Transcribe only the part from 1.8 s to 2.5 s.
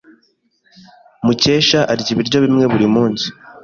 arya ibiryo